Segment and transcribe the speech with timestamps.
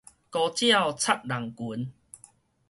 [0.03, 0.05] 孤鳥
[0.97, 1.93] 插人群